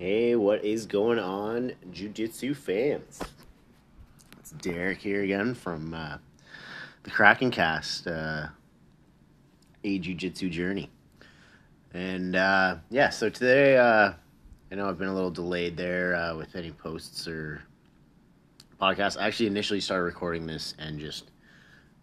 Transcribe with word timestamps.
Hey, 0.00 0.34
what 0.34 0.64
is 0.64 0.86
going 0.86 1.18
on, 1.18 1.72
Jiu 1.92 2.08
Jitsu 2.08 2.54
fans? 2.54 3.20
It's 4.38 4.50
Derek 4.52 4.96
here 4.96 5.22
again 5.22 5.52
from 5.52 5.92
uh, 5.92 6.16
the 7.02 7.10
Kraken 7.10 7.50
Cast, 7.50 8.06
uh, 8.06 8.46
a 9.84 9.98
Jiu 9.98 10.14
Jitsu 10.14 10.48
journey. 10.48 10.88
And 11.92 12.34
uh, 12.34 12.76
yeah, 12.88 13.10
so 13.10 13.28
today, 13.28 13.76
uh, 13.76 14.12
I 14.72 14.74
know 14.74 14.88
I've 14.88 14.96
been 14.96 15.08
a 15.08 15.14
little 15.14 15.30
delayed 15.30 15.76
there 15.76 16.14
uh, 16.14 16.34
with 16.34 16.56
any 16.56 16.70
posts 16.70 17.28
or 17.28 17.62
podcasts. 18.80 19.20
I 19.20 19.26
actually 19.26 19.48
initially 19.48 19.80
started 19.82 20.04
recording 20.04 20.46
this 20.46 20.72
and 20.78 20.98
just 20.98 21.30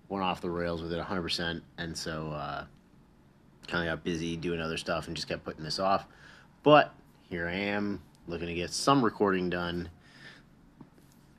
went 0.08 0.24
off 0.24 0.40
the 0.40 0.52
rails 0.52 0.84
with 0.84 0.94
it 0.94 1.04
100%. 1.04 1.62
And 1.80 1.98
so 1.98 2.30
uh, 2.30 2.66
kind 3.68 3.90
of 3.90 3.92
got 3.92 4.04
busy 4.04 4.38
doing 4.38 4.62
other 4.62 4.78
stuff 4.78 5.08
and 5.08 5.16
just 5.16 5.28
kept 5.28 5.44
putting 5.44 5.64
this 5.64 5.80
off. 5.80 6.06
But 6.62 6.94
here 7.30 7.48
I 7.48 7.54
am 7.54 8.02
looking 8.28 8.48
to 8.48 8.54
get 8.54 8.72
some 8.72 9.04
recording 9.04 9.50
done. 9.50 9.90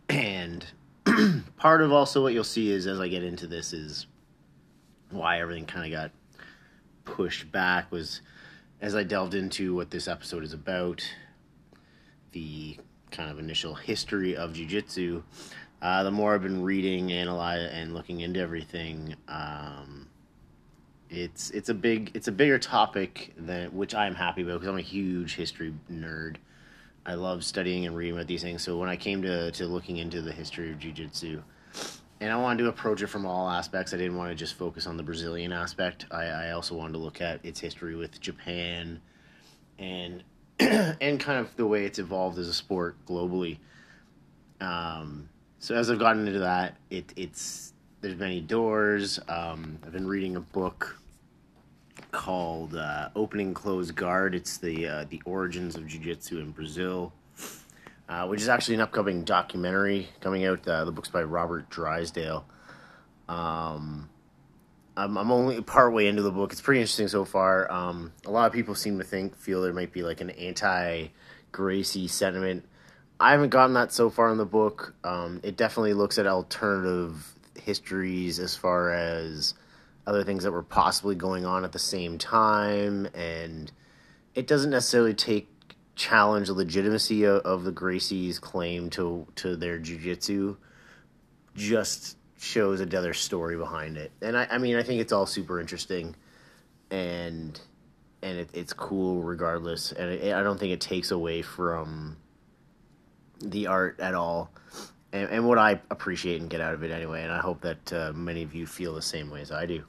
And 0.09 0.65
part 1.57 1.83
of 1.83 1.93
also 1.93 2.23
what 2.23 2.33
you'll 2.33 2.45
see 2.45 2.71
is 2.71 2.87
as 2.87 3.01
I 3.01 3.09
get 3.09 3.23
into 3.23 3.47
this 3.47 3.73
is 3.73 4.07
why 5.11 5.41
everything 5.41 5.67
kind 5.67 5.87
of 5.87 5.99
got 5.99 6.11
pushed 7.05 7.51
back 7.51 7.91
was 7.91 8.21
as 8.81 8.95
I 8.95 9.03
delved 9.03 9.35
into 9.35 9.75
what 9.75 9.91
this 9.91 10.09
episode 10.09 10.45
is 10.45 10.53
about, 10.53 11.03
the 12.33 12.77
kind 13.11 13.31
of 13.31 13.39
initial 13.39 13.75
history 13.75 14.37
of 14.37 14.53
jiu-jitsu, 14.53 15.23
uh, 15.81 16.03
the 16.03 16.11
more 16.11 16.35
I've 16.35 16.43
been 16.43 16.63
reading, 16.63 17.13
analyzing, 17.13 17.71
and 17.71 17.95
looking 17.95 18.21
into 18.21 18.41
everything, 18.41 19.15
um, 19.27 20.08
it's 21.11 21.51
it's 21.51 21.69
a 21.69 21.75
big 21.75 22.11
it's 22.15 22.29
a 22.29 22.33
bigger 22.33 22.59
topic 22.59 23.35
than 23.37 23.75
which 23.75 23.95
I'm 23.95 24.15
happy 24.15 24.43
about 24.43 24.55
because 24.55 24.69
I'm 24.69 24.79
a 24.79 24.83
huge 24.83 25.37
history 25.37 25.75
nerd. 25.91 26.37
I 27.07 27.15
love 27.15 27.45
studying 27.45 27.87
and 27.87 27.97
reading 27.97 28.15
about 28.15 28.27
these 28.27 28.43
things. 28.43 28.63
So 28.63 28.77
when 28.77 28.89
I 28.89 28.97
came 28.97 29.23
to 29.23 29.51
to 29.53 29.67
looking 29.67 29.97
into 29.97 30.21
the 30.21 30.33
history 30.33 30.71
of 30.71 30.79
jiu-jitsu, 30.79 31.43
and 32.21 32.33
I 32.33 32.37
wanted 32.37 32.65
to 32.65 32.69
approach 32.69 33.03
it 33.03 33.07
from 33.07 33.27
all 33.27 33.49
aspects. 33.49 33.95
I 33.95 33.97
didn't 33.97 34.17
want 34.17 34.31
to 34.31 34.35
just 34.35 34.55
focus 34.55 34.87
on 34.87 34.97
the 34.97 35.03
Brazilian 35.03 35.53
aspect. 35.53 36.07
I, 36.11 36.25
I 36.25 36.51
also 36.51 36.75
wanted 36.75 36.93
to 36.95 36.99
look 36.99 37.21
at 37.21 37.45
its 37.45 37.61
history 37.61 37.95
with 37.95 38.21
Japan, 38.21 39.01
and 39.79 40.25
and 40.59 41.21
kind 41.21 41.39
of 41.39 41.55
the 41.57 41.67
way 41.67 41.85
it's 41.85 41.99
evolved 41.99 42.39
as 42.39 42.49
a 42.49 42.55
sport 42.55 42.97
globally. 43.07 43.59
Um, 44.61 45.29
so 45.61 45.75
as 45.75 45.91
I've 45.91 45.99
gotten 45.99 46.27
into 46.27 46.41
that, 46.41 46.77
it 46.91 47.13
it's 47.17 47.73
there's 48.01 48.17
many 48.17 48.41
doors. 48.41 49.19
Um, 49.29 49.79
I've 49.85 49.93
been 49.93 50.07
reading 50.07 50.37
a 50.37 50.41
book 50.41 50.97
called 52.13 52.77
uh, 52.77 53.09
Opening 53.17 53.55
Closed 53.55 53.95
Guard. 53.95 54.35
It's 54.35 54.59
the 54.59 54.87
uh, 54.87 55.05
the 55.09 55.21
origins 55.25 55.77
of 55.77 55.87
jiu-jitsu 55.87 56.39
in 56.39 56.53
Brazil, 56.53 57.13
uh, 58.09 58.27
which 58.27 58.41
is 58.41 58.49
actually 58.49 58.77
an 58.77 58.83
upcoming 58.83 59.25
documentary 59.25 60.09
coming 60.21 60.45
out. 60.45 60.67
Uh, 60.67 60.85
the 60.85 60.93
book's 60.93 61.09
by 61.09 61.23
Robert 61.23 61.69
Drysdale. 61.71 62.47
Um, 63.29 64.09
I'm, 64.97 65.19
I'm 65.19 65.31
only 65.31 65.61
part 65.61 65.93
way 65.93 66.07
into 66.07 66.23
the 66.23 66.31
book. 66.31 66.53
It's 66.53 66.61
pretty 66.61 66.81
interesting 66.81 67.09
so 67.09 67.25
far. 67.25 67.71
Um, 67.71 68.13
a 68.27 68.31
lot 68.31 68.47
of 68.47 68.53
people 68.53 68.75
seem 68.75 68.99
to 68.99 69.05
think 69.05 69.37
feel 69.37 69.61
there 69.63 69.73
might 69.73 69.93
be 69.93 70.03
like 70.03 70.21
an 70.21 70.31
anti 70.31 71.09
Gracie 71.51 72.09
sentiment. 72.09 72.65
I 73.21 73.33
haven't 73.33 73.51
gotten 73.51 73.75
that 73.75 73.91
so 73.91 74.11
far 74.11 74.31
in 74.31 74.39
the 74.39 74.47
book. 74.47 74.95
Um, 75.03 75.41
it 75.43 75.57
definitely 75.57 75.95
looks 75.95 76.19
at 76.19 76.27
alternative 76.29 77.35
histories 77.69 78.39
as 78.39 78.57
far 78.57 78.93
as 78.95 79.53
other 80.07 80.25
things 80.25 80.43
that 80.45 80.53
were 80.53 80.63
possibly 80.63 81.15
going 81.15 81.45
on 81.45 81.65
at 81.65 81.73
the 81.73 81.79
same 81.79 82.17
time, 82.17 83.07
and 83.15 83.71
it 84.35 84.47
doesn't 84.47 84.71
necessarily 84.71 85.13
take 85.13 85.51
challenge 85.95 86.47
the 86.47 86.55
legitimacy 86.55 87.25
of, 87.25 87.43
of 87.43 87.65
the 87.65 87.73
Gracie's 87.73 88.39
claim 88.39 88.89
to 88.91 89.27
to 89.37 89.55
their 89.55 89.79
jujitsu. 89.79 90.57
Just 91.55 92.17
shows 92.39 92.81
another 92.81 93.13
story 93.13 93.59
behind 93.59 93.99
it, 93.99 94.13
and 94.23 94.35
I, 94.35 94.47
I 94.51 94.59
mean 94.59 94.77
I 94.77 94.83
think 94.83 95.03
it's 95.03 95.13
all 95.13 95.27
super 95.27 95.61
interesting, 95.61 96.17
and 96.91 97.61
and 98.23 98.39
it, 98.39 98.49
it's 98.55 98.73
cool 98.73 99.23
regardless, 99.23 99.93
and 99.93 100.11
it, 100.11 100.33
I 100.33 100.43
don't 100.43 100.59
think 100.59 100.73
it 100.73 100.81
takes 100.81 101.11
away 101.11 101.43
from 101.43 102.17
the 103.41 103.67
art 103.67 104.01
at 104.01 104.15
all. 104.15 104.51
And, 105.11 105.31
and, 105.31 105.49
what 105.49 105.57
I 105.57 105.81
appreciate 105.91 106.41
and 106.43 106.51
get 106.51 106.61
out 106.61 106.75
of 106.75 106.83
it 106.83 106.91
anyway, 106.91 107.23
and 107.23 107.33
I 107.33 107.39
hope 107.39 107.63
that 107.63 107.93
uh, 107.95 108.13
many 108.15 108.43
of 108.43 108.55
you 108.55 108.67
feel 108.67 108.95
the 108.95 109.01
same 109.01 109.31
way 109.31 109.41
as 109.41 109.51
I 109.51 109.65
do. 109.65 109.85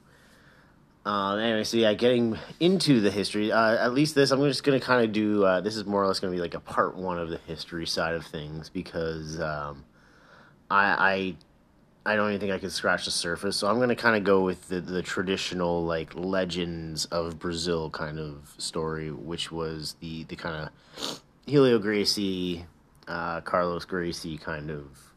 Um, 1.04 1.38
anyway, 1.38 1.64
so 1.64 1.78
yeah, 1.78 1.94
getting 1.94 2.38
into 2.58 3.00
the 3.00 3.10
history. 3.10 3.50
Uh, 3.50 3.76
at 3.76 3.94
least 3.94 4.14
this, 4.14 4.30
I'm 4.30 4.40
just 4.42 4.64
gonna 4.64 4.80
kind 4.80 5.04
of 5.04 5.12
do. 5.12 5.44
Uh, 5.44 5.60
this 5.60 5.76
is 5.76 5.86
more 5.86 6.02
or 6.02 6.06
less 6.06 6.20
gonna 6.20 6.32
be 6.32 6.40
like 6.40 6.54
a 6.54 6.60
part 6.60 6.96
one 6.96 7.18
of 7.18 7.30
the 7.30 7.38
history 7.46 7.86
side 7.86 8.14
of 8.14 8.26
things 8.26 8.68
because 8.68 9.40
um, 9.40 9.84
I, 10.70 11.36
I 12.04 12.12
I 12.12 12.16
don't 12.16 12.28
even 12.28 12.40
think 12.40 12.52
I 12.52 12.58
could 12.58 12.72
scratch 12.72 13.06
the 13.06 13.10
surface. 13.10 13.56
So 13.56 13.68
I'm 13.68 13.78
gonna 13.78 13.96
kind 13.96 14.16
of 14.16 14.24
go 14.24 14.42
with 14.42 14.68
the 14.68 14.80
the 14.80 15.02
traditional 15.02 15.84
like 15.84 16.14
legends 16.14 17.06
of 17.06 17.38
Brazil 17.38 17.88
kind 17.88 18.18
of 18.18 18.54
story, 18.58 19.10
which 19.10 19.50
was 19.50 19.96
the 20.00 20.24
the 20.24 20.36
kind 20.36 20.68
of 20.96 21.20
Helio 21.46 21.78
Gracie, 21.78 22.66
uh, 23.08 23.40
Carlos 23.40 23.86
Gracie 23.86 24.36
kind 24.36 24.70
of 24.70 25.09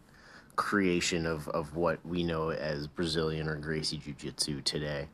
creation 0.55 1.25
of, 1.25 1.47
of 1.49 1.75
what 1.75 2.05
we 2.05 2.23
know 2.23 2.51
as 2.51 2.87
Brazilian 2.87 3.47
or 3.47 3.55
Gracie 3.55 3.97
Jiu 3.97 4.13
Jitsu 4.13 4.61
today. 4.61 5.07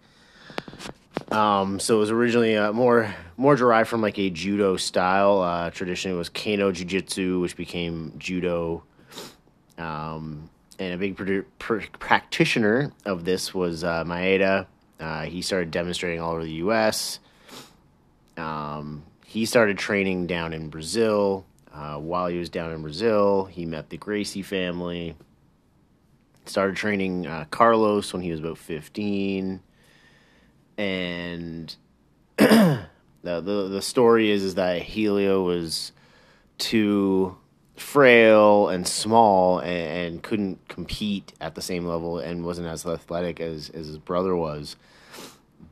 Um, 1.31 1.79
so 1.79 1.97
it 1.97 1.99
was 1.99 2.11
originally 2.11 2.57
uh, 2.57 2.71
more 2.71 3.13
more 3.37 3.55
derived 3.55 3.89
from 3.89 4.01
like 4.01 4.17
a 4.17 4.29
judo 4.29 4.77
style. 4.77 5.41
Uh, 5.41 5.69
traditionally, 5.69 6.15
it 6.15 6.17
was 6.17 6.29
Kano 6.29 6.71
Jiu 6.71 6.85
Jitsu, 6.85 7.39
which 7.39 7.55
became 7.55 8.13
judo. 8.17 8.83
Um, 9.77 10.49
and 10.79 10.93
a 10.93 10.97
big 10.97 11.17
pr- 11.17 11.41
pr- 11.59 11.87
practitioner 11.99 12.91
of 13.05 13.25
this 13.25 13.53
was 13.53 13.83
uh, 13.83 14.03
Maeda. 14.05 14.65
Uh, 14.99 15.23
he 15.23 15.41
started 15.41 15.71
demonstrating 15.71 16.19
all 16.19 16.33
over 16.33 16.43
the 16.43 16.51
U.S. 16.53 17.19
Um, 18.37 19.03
he 19.25 19.45
started 19.45 19.77
training 19.77 20.27
down 20.27 20.53
in 20.53 20.69
Brazil. 20.69 21.45
Uh, 21.73 21.97
while 21.97 22.27
he 22.27 22.37
was 22.37 22.49
down 22.49 22.71
in 22.71 22.81
Brazil, 22.81 23.45
he 23.45 23.65
met 23.65 23.89
the 23.89 23.97
Gracie 23.97 24.41
family. 24.41 25.15
Started 26.49 26.77
training 26.77 27.27
uh, 27.27 27.45
Carlos 27.51 28.11
when 28.11 28.23
he 28.23 28.31
was 28.31 28.39
about 28.39 28.57
15. 28.57 29.61
And 30.79 31.75
the, 32.37 32.87
the 33.21 33.67
the 33.69 33.81
story 33.81 34.31
is 34.31 34.43
is 34.43 34.55
that 34.55 34.81
Helio 34.81 35.43
was 35.43 35.91
too 36.57 37.37
frail 37.75 38.67
and 38.69 38.87
small 38.87 39.59
and, 39.59 40.13
and, 40.13 40.23
couldn't 40.23 40.67
compete 40.67 41.33
at 41.39 41.55
the 41.55 41.61
same 41.61 41.85
level 41.85 42.19
and 42.19 42.43
wasn't 42.43 42.67
as 42.67 42.85
athletic 42.85 43.39
as, 43.39 43.69
as 43.69 43.87
his 43.87 43.97
brother 43.97 44.35
was. 44.35 44.75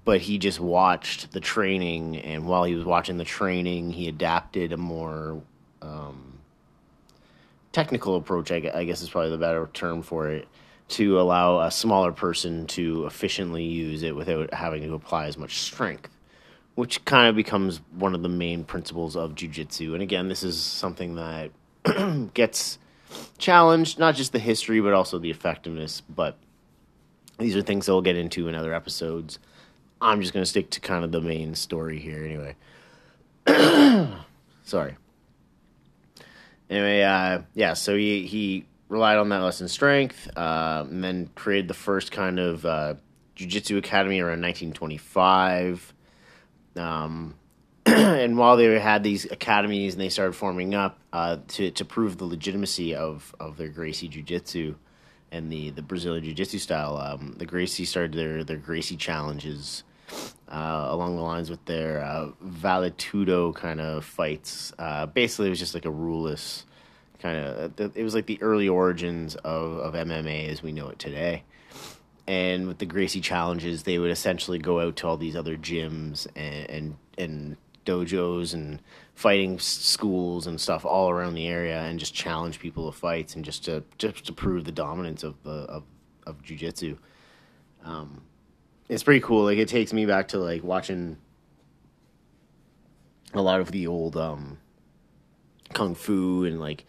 But 0.05 0.21
he 0.21 0.37
just 0.37 0.59
watched 0.59 1.33
the 1.33 1.41
training, 1.41 2.17
and 2.17 2.47
while 2.47 2.63
he 2.63 2.75
was 2.75 2.85
watching 2.85 3.17
the 3.17 3.25
training, 3.25 3.91
he 3.91 4.07
adapted 4.07 4.71
a 4.71 4.77
more 4.77 5.41
um, 5.81 6.39
technical 7.73 8.15
approach, 8.15 8.51
I 8.51 8.59
guess 8.59 9.01
is 9.01 9.09
probably 9.09 9.31
the 9.31 9.37
better 9.37 9.69
term 9.73 10.01
for 10.01 10.29
it, 10.29 10.47
to 10.89 11.19
allow 11.19 11.59
a 11.59 11.71
smaller 11.71 12.11
person 12.11 12.65
to 12.67 13.05
efficiently 13.05 13.63
use 13.63 14.03
it 14.03 14.15
without 14.15 14.53
having 14.53 14.83
to 14.83 14.93
apply 14.93 15.25
as 15.25 15.37
much 15.37 15.59
strength, 15.59 16.09
which 16.75 17.03
kind 17.05 17.27
of 17.27 17.35
becomes 17.35 17.81
one 17.97 18.15
of 18.15 18.23
the 18.23 18.29
main 18.29 18.63
principles 18.63 19.15
of 19.15 19.35
jujitsu. 19.35 19.93
And 19.93 20.01
again, 20.01 20.29
this 20.29 20.43
is 20.43 20.61
something 20.61 21.15
that 21.15 21.51
gets 22.33 22.79
challenged, 23.37 23.99
not 23.99 24.15
just 24.15 24.31
the 24.31 24.39
history, 24.39 24.79
but 24.79 24.93
also 24.93 25.19
the 25.19 25.29
effectiveness. 25.29 26.01
But 26.01 26.37
these 27.37 27.55
are 27.55 27.61
things 27.61 27.85
that 27.85 27.91
we'll 27.91 28.01
get 28.01 28.17
into 28.17 28.47
in 28.47 28.55
other 28.55 28.73
episodes. 28.73 29.39
I'm 29.99 30.21
just 30.21 30.33
going 30.33 30.43
to 30.43 30.49
stick 30.49 30.69
to 30.71 30.79
kind 30.79 31.03
of 31.03 31.11
the 31.11 31.21
main 31.21 31.55
story 31.55 31.99
here 31.99 32.23
anyway. 32.23 32.55
Sorry. 34.63 34.95
Anyway, 36.69 37.01
uh, 37.01 37.41
yeah, 37.53 37.73
so 37.73 37.95
he, 37.95 38.27
he 38.27 38.65
relied 38.89 39.17
on 39.17 39.29
that 39.29 39.39
lesson 39.39 39.67
strength, 39.67 40.29
uh, 40.37 40.85
and 40.89 41.03
then 41.03 41.29
created 41.35 41.67
the 41.67 41.73
first 41.73 42.11
kind 42.11 42.39
of 42.39 42.65
uh, 42.65 42.95
jiu-jitsu 43.35 43.77
academy 43.77 44.19
around 44.19 44.41
1925. 44.41 45.93
Um, 46.75 47.35
and 47.85 48.37
while 48.37 48.57
they 48.57 48.79
had 48.79 49.03
these 49.03 49.25
academies 49.25 49.93
and 49.93 50.01
they 50.01 50.09
started 50.09 50.33
forming 50.33 50.75
up 50.75 50.99
uh, 51.13 51.37
to 51.47 51.71
to 51.71 51.85
prove 51.85 52.17
the 52.17 52.25
legitimacy 52.25 52.95
of 52.95 53.33
of 53.39 53.57
their 53.57 53.69
Gracie 53.69 54.07
Jiu-Jitsu 54.07 54.75
and 55.31 55.51
the 55.51 55.69
the 55.71 55.81
Brazilian 55.81 56.23
Jiu-Jitsu 56.23 56.59
style, 56.59 56.97
um, 56.97 57.35
the 57.37 57.45
Gracie 57.45 57.85
started 57.85 58.13
their 58.13 58.43
their 58.43 58.57
Gracie 58.57 58.97
challenges. 58.97 59.83
Uh, 60.49 60.87
along 60.91 61.17
the 61.17 61.21
lines 61.21 61.49
with 61.49 61.65
their 61.65 62.01
uh, 62.01 62.29
Vale-Tudo 62.39 63.53
kind 63.53 63.81
of 63.81 64.05
fights. 64.05 64.71
Uh, 64.79 65.05
basically, 65.05 65.47
it 65.47 65.49
was 65.49 65.59
just 65.59 65.73
like 65.73 65.83
a 65.83 65.91
ruleless 65.91 66.63
kind 67.19 67.37
of 67.37 67.95
it 67.95 68.03
was 68.03 68.13
like 68.13 68.25
the 68.25 68.41
early 68.41 68.67
origins 68.69 69.35
of, 69.35 69.77
of 69.77 69.93
MMA 69.93 70.49
as 70.49 70.61
we 70.61 70.71
know 70.71 70.89
it 70.89 70.99
today. 70.99 71.43
And 72.27 72.67
with 72.67 72.79
the 72.79 72.85
Gracie 72.85 73.21
challenges, 73.21 73.83
they 73.83 73.97
would 73.99 74.11
essentially 74.11 74.59
go 74.59 74.81
out 74.81 74.97
to 74.97 75.07
all 75.07 75.17
these 75.17 75.35
other 75.35 75.57
gyms 75.57 76.27
and 76.35 76.69
and, 76.69 76.97
and 77.17 77.57
dojos 77.85 78.53
and 78.53 78.81
fighting 79.15 79.57
schools 79.59 80.45
and 80.45 80.59
stuff 80.59 80.85
all 80.85 81.09
around 81.09 81.33
the 81.33 81.47
area, 81.47 81.81
and 81.81 81.99
just 81.99 82.13
challenge 82.13 82.59
people 82.59 82.91
to 82.91 82.97
fights 82.97 83.35
and 83.35 83.45
just 83.45 83.65
to 83.65 83.83
just 83.97 84.25
to 84.25 84.33
prove 84.33 84.65
the 84.65 84.71
dominance 84.71 85.23
of 85.23 85.41
the 85.43 85.51
of 85.51 85.83
of 86.25 86.43
jujitsu. 86.43 86.97
Um, 87.83 88.21
it's 88.89 89.03
pretty 89.03 89.21
cool. 89.21 89.45
Like 89.45 89.57
it 89.57 89.69
takes 89.69 89.93
me 89.93 90.05
back 90.05 90.29
to 90.29 90.37
like 90.37 90.63
watching 90.63 91.17
a 93.33 93.41
lot 93.41 93.61
of 93.61 93.71
the 93.71 93.87
old 93.87 94.17
um, 94.17 94.57
kung 95.77 95.95
fu 95.95 96.43
and 96.43 96.59
like 96.59 96.85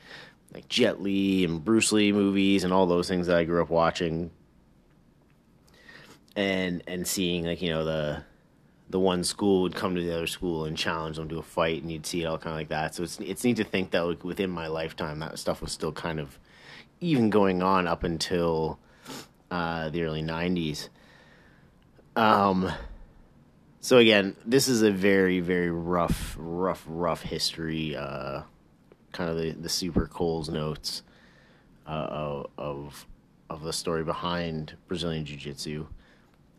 like 0.55 0.69
Jet 0.69 1.03
Li 1.03 1.45
and 1.45 1.63
Bruce 1.65 1.93
Lee 1.93 2.13
movies 2.13 2.65
and 2.65 2.73
all 2.73 2.87
those 2.87 3.09
things 3.09 3.27
that 3.27 3.37
I 3.37 3.45
grew 3.45 3.63
up 3.63 3.71
watching. 3.71 4.31
And 6.35 6.83
and 6.87 7.07
seeing 7.07 7.45
like 7.45 7.61
you 7.61 7.71
know 7.71 7.85
the 7.85 8.23
the 8.91 8.99
one 8.99 9.23
school 9.23 9.63
would 9.63 9.75
come 9.75 9.95
to 9.95 10.01
the 10.01 10.15
other 10.15 10.27
school 10.27 10.65
and 10.65 10.77
challenge 10.77 11.17
them 11.17 11.29
to 11.29 11.39
a 11.39 11.43
fight 11.43 11.83
and 11.83 11.93
you'd 11.93 12.07
see 12.07 12.23
it 12.23 12.27
all 12.27 12.39
kind 12.39 12.55
of 12.55 12.59
like 12.59 12.69
that. 12.69 12.95
So 12.95 13.03
it's 13.03 13.19
it's 13.21 13.45
neat 13.45 13.57
to 13.57 13.65
think 13.65 13.91
that 13.91 14.07
like 14.07 14.25
within 14.25 14.51
my 14.51 14.69
lifetime 14.69 15.19
that 15.19 15.39
stuff 15.39 15.61
was 15.61 15.73
still 15.73 15.93
kind 15.93 16.19
of 16.19 16.39
even 17.01 17.31
going 17.31 17.63
on 17.63 17.87
up 17.87 18.03
until 18.03 18.79
uh, 19.51 19.89
the 19.91 20.03
early 20.03 20.23
90s 20.23 20.89
um 22.19 22.71
so 23.81 23.99
again 23.99 24.35
this 24.45 24.67
is 24.67 24.83
a 24.83 24.91
very 24.91 25.39
very 25.39 25.71
rough 25.71 26.37
rough 26.39 26.85
rough 26.89 27.23
history 27.23 27.97
uh 27.97 28.43
kind 29.13 29.31
of 29.31 29.37
the, 29.37 29.51
the 29.53 29.69
super 29.69 30.07
Coles 30.07 30.49
notes 30.49 31.03
uh, 31.87 32.45
of 32.57 33.07
of 33.51 33.63
the 33.63 33.73
story 33.73 34.05
behind 34.05 34.75
Brazilian 34.89 35.25
Jiu 35.25 35.37
Jitsu. 35.37 35.87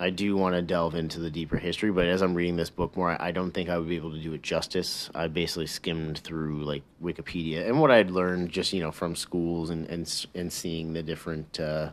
I 0.02 0.10
do 0.10 0.38
want 0.38 0.56
to 0.56 0.62
delve 0.62 0.96
into 0.96 1.20
the 1.20 1.30
deeper 1.30 1.58
history, 1.58 1.92
but 1.92 2.08
as 2.08 2.22
I'm 2.22 2.34
reading 2.34 2.56
this 2.56 2.70
book 2.70 2.96
more, 2.96 3.22
I 3.22 3.32
don't 3.32 3.52
think 3.52 3.70
I 3.70 3.78
would 3.78 3.90
be 3.90 3.98
able 3.98 4.12
to 4.12 4.18
do 4.20 4.34
it 4.34 4.42
justice. 4.42 5.10
I 5.14 5.28
basically 5.28 5.68
skimmed 5.68 6.20
through 6.20 6.64
like 6.64 6.84
Wikipedia 7.04 7.68
and 7.68 7.82
what 7.82 7.92
I'd 7.92 8.10
learned 8.10 8.50
just 8.50 8.72
you 8.74 8.80
know 8.80 8.92
from 8.92 9.16
schools 9.16 9.70
and 9.70 9.88
and 9.88 10.28
and 10.36 10.52
seeing 10.52 10.94
the 10.94 11.04
different 11.04 11.60
uh, 11.60 11.92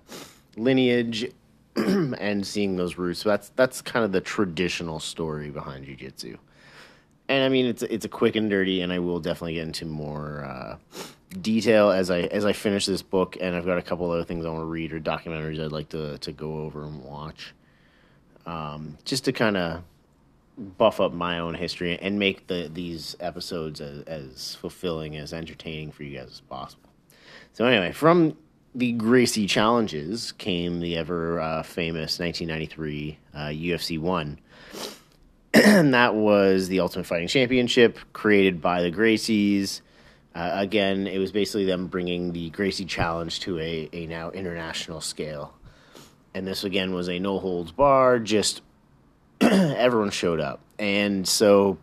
lineage 0.56 1.30
and 1.76 2.46
seeing 2.46 2.76
those 2.76 2.96
roots. 2.96 3.20
So 3.20 3.28
that's 3.28 3.50
that's 3.50 3.82
kind 3.82 4.04
of 4.04 4.12
the 4.12 4.20
traditional 4.20 5.00
story 5.00 5.50
behind 5.50 5.86
jujitsu 5.86 6.38
and 7.28 7.44
I 7.44 7.48
mean 7.48 7.66
it's 7.66 7.82
it's 7.82 8.04
a 8.04 8.08
quick 8.08 8.36
and 8.36 8.48
dirty, 8.48 8.80
and 8.82 8.92
I 8.92 8.98
will 8.98 9.20
definitely 9.20 9.54
get 9.54 9.64
into 9.66 9.86
more 9.86 10.44
uh, 10.44 10.76
detail 11.40 11.90
as 11.90 12.10
I 12.10 12.20
as 12.22 12.44
I 12.44 12.52
finish 12.52 12.86
this 12.86 13.02
book, 13.02 13.36
and 13.40 13.56
I've 13.56 13.66
got 13.66 13.78
a 13.78 13.82
couple 13.82 14.10
other 14.10 14.24
things 14.24 14.44
I 14.44 14.48
want 14.50 14.62
to 14.62 14.66
read 14.66 14.92
or 14.92 15.00
documentaries 15.00 15.62
I'd 15.62 15.72
like 15.72 15.88
to 15.90 16.18
to 16.18 16.32
go 16.32 16.60
over 16.60 16.84
and 16.84 17.02
watch, 17.02 17.54
um, 18.46 18.98
just 19.04 19.24
to 19.24 19.32
kind 19.32 19.56
of 19.56 19.82
buff 20.58 21.00
up 21.00 21.12
my 21.12 21.38
own 21.38 21.54
history 21.54 21.98
and 21.98 22.18
make 22.18 22.46
the 22.46 22.70
these 22.72 23.16
episodes 23.20 23.80
as, 23.80 24.02
as 24.02 24.54
fulfilling 24.54 25.16
as 25.16 25.32
entertaining 25.32 25.92
for 25.92 26.02
you 26.02 26.18
guys 26.18 26.28
as 26.30 26.40
possible. 26.40 26.88
So 27.52 27.66
anyway, 27.66 27.92
from 27.92 28.36
the 28.74 28.92
Gracie 28.92 29.46
challenges 29.46 30.32
came 30.32 30.80
the 30.80 30.96
ever 30.96 31.40
uh, 31.40 31.62
famous 31.62 32.18
1993 32.18 33.18
uh, 33.34 33.38
UFC 33.46 33.98
one 33.98 34.38
that 35.90 36.14
was 36.14 36.68
the 36.68 36.78
Ultimate 36.78 37.06
Fighting 37.06 37.26
Championship 37.26 37.98
created 38.12 38.62
by 38.62 38.82
the 38.82 38.92
Gracies. 38.92 39.80
Uh, 40.32 40.50
again, 40.52 41.08
it 41.08 41.18
was 41.18 41.32
basically 41.32 41.64
them 41.64 41.88
bringing 41.88 42.32
the 42.32 42.50
Gracie 42.50 42.84
Challenge 42.84 43.40
to 43.40 43.58
a, 43.58 43.88
a 43.92 44.06
now 44.06 44.30
international 44.30 45.00
scale. 45.00 45.54
And 46.34 46.46
this 46.46 46.62
again 46.62 46.94
was 46.94 47.08
a 47.08 47.18
no 47.18 47.40
holds 47.40 47.72
bar, 47.72 48.20
just 48.20 48.62
everyone 49.40 50.10
showed 50.10 50.38
up. 50.38 50.60
And 50.78 51.26
so 51.26 51.78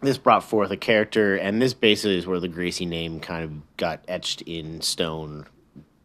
this 0.00 0.16
brought 0.16 0.44
forth 0.44 0.70
a 0.70 0.76
character, 0.76 1.34
and 1.34 1.60
this 1.60 1.74
basically 1.74 2.16
is 2.16 2.28
where 2.28 2.38
the 2.38 2.46
Gracie 2.46 2.86
name 2.86 3.18
kind 3.18 3.42
of 3.42 3.76
got 3.76 4.04
etched 4.06 4.42
in 4.42 4.82
stone, 4.82 5.46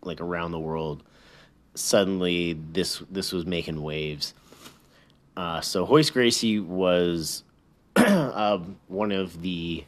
like 0.01 0.21
around 0.21 0.51
the 0.51 0.59
world. 0.59 1.03
Suddenly, 1.75 2.53
this 2.71 3.03
this 3.11 3.31
was 3.31 3.45
making 3.45 3.83
waves 3.83 4.33
uh, 5.35 5.61
so 5.61 5.85
Royce 5.85 6.09
Gracie 6.09 6.59
was 6.59 7.43
uh, 7.95 8.59
one 8.87 9.11
of 9.11 9.41
the 9.41 9.83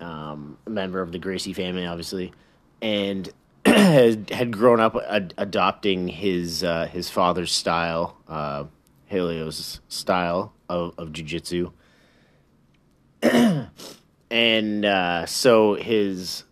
um, 0.00 0.58
member 0.66 1.00
of 1.00 1.12
the 1.12 1.18
Gracie 1.18 1.52
family, 1.52 1.86
obviously, 1.86 2.32
and 2.80 3.32
had, 3.66 4.52
grown 4.52 4.80
up 4.80 4.96
ad- 5.08 5.34
adopting 5.38 6.08
his 6.08 6.64
uh, 6.64 6.86
his 6.86 7.08
father's 7.08 7.52
style, 7.52 8.16
uh, 8.28 8.64
Helio's 9.06 9.80
style 9.88 10.52
of 10.68 10.94
of 10.98 11.08
jujitsu, 11.10 11.72
and 14.30 14.84
uh, 14.84 15.26
so 15.26 15.74
his 15.74 16.44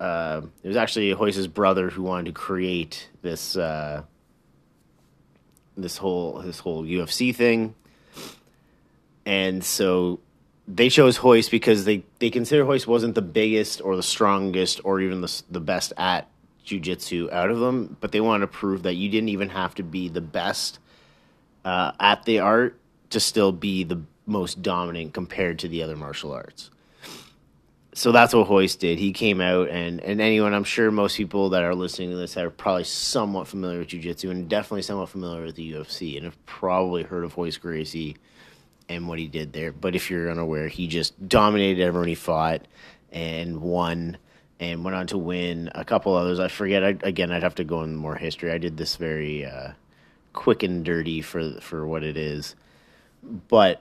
uh, 0.00 0.42
it 0.62 0.68
was 0.68 0.76
actually 0.76 1.12
Royce's 1.14 1.48
brother 1.48 1.90
who 1.90 2.02
wanted 2.02 2.26
to 2.26 2.32
create 2.32 3.10
this 3.22 3.56
uh, 3.56 4.02
this 5.76 5.96
whole 5.96 6.40
this 6.40 6.58
whole 6.58 6.84
UFC 6.84 7.34
thing, 7.34 7.74
and 9.24 9.62
so 9.62 10.20
they 10.68 10.88
chose 10.88 11.22
Royce 11.22 11.48
because 11.48 11.84
they 11.84 12.04
they 12.18 12.30
consider 12.30 12.64
Royce 12.64 12.86
wasn't 12.86 13.14
the 13.14 13.22
biggest 13.22 13.80
or 13.80 13.96
the 13.96 14.02
strongest 14.02 14.80
or 14.84 15.00
even 15.00 15.20
the 15.20 15.42
the 15.50 15.60
best 15.60 15.92
at 15.96 16.28
jujitsu 16.64 17.32
out 17.32 17.50
of 17.50 17.60
them, 17.60 17.96
but 18.00 18.12
they 18.12 18.20
wanted 18.20 18.40
to 18.40 18.48
prove 18.48 18.82
that 18.82 18.94
you 18.94 19.08
didn't 19.08 19.28
even 19.28 19.50
have 19.50 19.74
to 19.76 19.82
be 19.82 20.08
the 20.08 20.20
best 20.20 20.78
uh, 21.64 21.92
at 22.00 22.24
the 22.24 22.40
art 22.40 22.78
to 23.10 23.20
still 23.20 23.52
be 23.52 23.84
the 23.84 24.02
most 24.26 24.62
dominant 24.62 25.14
compared 25.14 25.60
to 25.60 25.68
the 25.68 25.82
other 25.82 25.96
martial 25.96 26.32
arts 26.32 26.70
so 27.96 28.12
that's 28.12 28.34
what 28.34 28.50
Royce 28.50 28.76
did. 28.76 28.98
He 28.98 29.10
came 29.10 29.40
out 29.40 29.70
and 29.70 30.02
and 30.02 30.20
anyone 30.20 30.52
I'm 30.52 30.64
sure 30.64 30.90
most 30.90 31.16
people 31.16 31.48
that 31.50 31.62
are 31.62 31.74
listening 31.74 32.10
to 32.10 32.16
this 32.16 32.36
are 32.36 32.50
probably 32.50 32.84
somewhat 32.84 33.48
familiar 33.48 33.78
with 33.78 33.88
jiu-jitsu 33.88 34.28
and 34.28 34.50
definitely 34.50 34.82
somewhat 34.82 35.08
familiar 35.08 35.46
with 35.46 35.54
the 35.54 35.72
UFC 35.72 36.14
and 36.16 36.26
have 36.26 36.44
probably 36.44 37.04
heard 37.04 37.24
of 37.24 37.38
Royce 37.38 37.56
Gracie 37.56 38.18
and 38.90 39.08
what 39.08 39.18
he 39.18 39.26
did 39.28 39.54
there. 39.54 39.72
But 39.72 39.94
if 39.94 40.10
you're 40.10 40.30
unaware, 40.30 40.68
he 40.68 40.88
just 40.88 41.26
dominated 41.26 41.82
everyone 41.82 42.08
he 42.08 42.14
fought 42.14 42.66
and 43.12 43.62
won 43.62 44.18
and 44.60 44.84
went 44.84 44.94
on 44.94 45.06
to 45.06 45.16
win 45.16 45.70
a 45.74 45.82
couple 45.82 46.14
others. 46.14 46.38
I 46.38 46.48
forget. 46.48 46.84
I, 46.84 46.98
again, 47.02 47.32
I'd 47.32 47.44
have 47.44 47.54
to 47.54 47.64
go 47.64 47.82
in 47.82 47.96
more 47.96 48.16
history. 48.16 48.52
I 48.52 48.58
did 48.58 48.76
this 48.76 48.96
very 48.96 49.46
uh, 49.46 49.70
quick 50.34 50.62
and 50.62 50.84
dirty 50.84 51.22
for 51.22 51.62
for 51.62 51.86
what 51.86 52.04
it 52.04 52.18
is, 52.18 52.56
but 53.48 53.80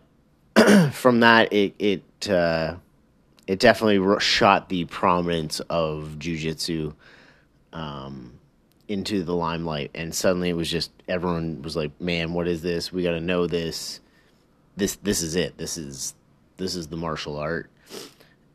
from 0.94 1.20
that, 1.20 1.52
it 1.52 1.76
it 1.80 2.30
uh, 2.30 2.76
it 3.48 3.60
definitely 3.60 4.20
shot 4.20 4.70
the 4.70 4.86
prominence 4.86 5.60
of 5.62 6.16
jujitsu 6.18 6.94
um, 7.74 8.40
into 8.88 9.24
the 9.24 9.36
limelight, 9.36 9.92
and 9.94 10.14
suddenly 10.14 10.50
it 10.50 10.56
was 10.56 10.70
just 10.70 10.92
everyone 11.08 11.62
was 11.62 11.76
like, 11.76 12.00
"Man, 12.00 12.34
what 12.34 12.48
is 12.48 12.62
this? 12.62 12.92
We 12.92 13.04
got 13.04 13.12
to 13.12 13.22
know 13.22 13.48
this. 13.48 14.00
This 14.78 14.96
this 14.98 15.22
is 15.22 15.36
it. 15.36 15.58
This 15.58 15.78
is 15.78 16.16
this 16.58 16.76
is 16.76 16.88
the 16.88 16.98
martial 16.98 17.38
art." 17.38 17.70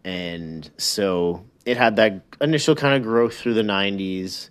And 0.05 0.69
so 0.79 1.45
it 1.65 1.77
had 1.77 1.97
that 1.97 2.23
initial 2.41 2.75
kind 2.75 2.97
of 2.97 3.03
growth 3.03 3.37
through 3.37 3.55
the 3.55 3.63
'90s. 3.63 4.51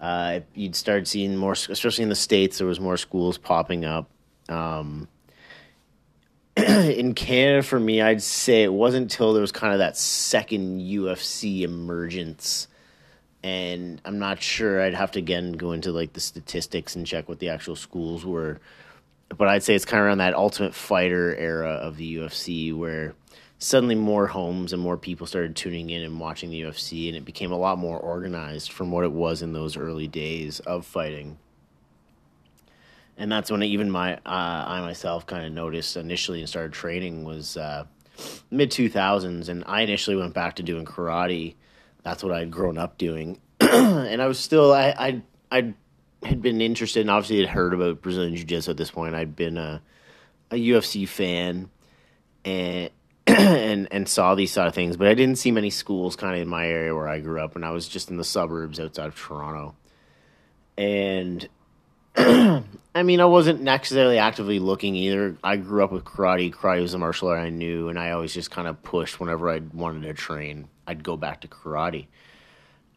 Uh, 0.00 0.40
you'd 0.54 0.76
start 0.76 1.06
seeing 1.06 1.36
more, 1.36 1.52
especially 1.52 2.02
in 2.02 2.08
the 2.08 2.14
states. 2.14 2.58
There 2.58 2.66
was 2.66 2.80
more 2.80 2.96
schools 2.96 3.38
popping 3.38 3.84
up. 3.84 4.08
Um, 4.48 5.08
in 6.98 7.14
Canada 7.14 7.62
for 7.62 7.78
me, 7.78 8.00
I'd 8.00 8.22
say 8.22 8.62
it 8.62 8.72
wasn't 8.72 9.12
until 9.12 9.32
there 9.32 9.40
was 9.40 9.52
kind 9.52 9.72
of 9.72 9.78
that 9.78 9.96
second 9.96 10.80
UFC 10.80 11.62
emergence. 11.62 12.68
And 13.42 14.00
I'm 14.04 14.18
not 14.18 14.42
sure. 14.42 14.82
I'd 14.82 14.94
have 14.94 15.12
to 15.12 15.18
again 15.18 15.52
go 15.52 15.72
into 15.72 15.92
like 15.92 16.12
the 16.12 16.20
statistics 16.20 16.94
and 16.96 17.06
check 17.06 17.28
what 17.28 17.38
the 17.38 17.48
actual 17.48 17.76
schools 17.76 18.24
were. 18.24 18.60
But 19.28 19.48
I'd 19.48 19.62
say 19.62 19.74
it's 19.74 19.84
kind 19.84 20.00
of 20.00 20.06
around 20.06 20.18
that 20.18 20.34
Ultimate 20.34 20.74
Fighter 20.74 21.34
era 21.36 21.70
of 21.70 21.96
the 21.96 22.16
UFC 22.16 22.76
where 22.76 23.14
suddenly 23.58 23.94
more 23.94 24.26
homes 24.26 24.72
and 24.72 24.82
more 24.82 24.96
people 24.96 25.26
started 25.26 25.54
tuning 25.54 25.90
in 25.90 26.02
and 26.02 26.18
watching 26.18 26.50
the 26.50 26.62
UFC, 26.62 27.08
and 27.08 27.16
it 27.16 27.24
became 27.24 27.52
a 27.52 27.58
lot 27.58 27.78
more 27.78 27.98
organized 27.98 28.72
from 28.72 28.90
what 28.90 29.04
it 29.04 29.12
was 29.12 29.42
in 29.42 29.52
those 29.52 29.76
early 29.76 30.08
days 30.08 30.60
of 30.60 30.84
fighting 30.84 31.38
and 33.20 33.30
that's 33.30 33.50
when 33.50 33.62
even 33.62 33.90
my 33.90 34.14
uh, 34.14 34.18
I 34.24 34.80
myself 34.80 35.26
kind 35.26 35.44
of 35.44 35.52
noticed 35.52 35.96
initially 35.98 36.40
and 36.40 36.48
started 36.48 36.72
training 36.72 37.22
was 37.22 37.56
uh, 37.58 37.84
mid 38.50 38.70
two 38.70 38.88
thousands, 38.88 39.50
and 39.50 39.62
I 39.66 39.82
initially 39.82 40.16
went 40.16 40.32
back 40.32 40.56
to 40.56 40.62
doing 40.62 40.86
karate. 40.86 41.54
That's 42.02 42.24
what 42.24 42.32
I'd 42.32 42.50
grown 42.50 42.78
up 42.78 42.96
doing, 42.96 43.38
and 43.60 44.22
I 44.22 44.26
was 44.26 44.38
still 44.38 44.72
I 44.72 44.94
I 44.98 45.22
I 45.52 45.74
had 46.22 46.40
been 46.40 46.62
interested 46.62 47.02
and 47.02 47.10
obviously 47.10 47.40
had 47.40 47.50
heard 47.50 47.74
about 47.74 48.00
Brazilian 48.00 48.34
Jiu 48.34 48.44
Jitsu 48.46 48.70
at 48.70 48.78
this 48.78 48.90
point. 48.90 49.14
I'd 49.14 49.36
been 49.36 49.58
a 49.58 49.82
a 50.50 50.56
UFC 50.56 51.06
fan 51.06 51.68
and 52.46 52.88
and 53.26 53.86
and 53.90 54.08
saw 54.08 54.34
these 54.34 54.50
sort 54.50 54.66
of 54.66 54.74
things, 54.74 54.96
but 54.96 55.08
I 55.08 55.14
didn't 55.14 55.36
see 55.36 55.50
many 55.50 55.68
schools 55.68 56.16
kind 56.16 56.36
of 56.36 56.40
in 56.40 56.48
my 56.48 56.66
area 56.66 56.94
where 56.94 57.08
I 57.08 57.20
grew 57.20 57.42
up, 57.42 57.54
and 57.54 57.66
I 57.66 57.70
was 57.70 57.86
just 57.86 58.08
in 58.08 58.16
the 58.16 58.24
suburbs 58.24 58.80
outside 58.80 59.08
of 59.08 59.14
Toronto, 59.14 59.74
and 60.78 61.46
I 62.94 63.02
mean, 63.04 63.20
I 63.20 63.24
wasn't 63.24 63.60
necessarily 63.60 64.18
actively 64.18 64.58
looking 64.58 64.96
either. 64.96 65.36
I 65.44 65.56
grew 65.56 65.84
up 65.84 65.92
with 65.92 66.04
karate. 66.04 66.52
Karate 66.52 66.82
was 66.82 66.94
a 66.94 66.98
martial 66.98 67.28
art 67.28 67.38
I 67.38 67.50
knew, 67.50 67.88
and 67.88 67.98
I 67.98 68.10
always 68.10 68.34
just 68.34 68.50
kind 68.50 68.66
of 68.66 68.82
pushed 68.82 69.20
whenever 69.20 69.48
I 69.48 69.60
wanted 69.72 70.02
to 70.02 70.14
train. 70.14 70.68
I'd 70.86 71.04
go 71.04 71.16
back 71.16 71.42
to 71.42 71.48
karate. 71.48 72.06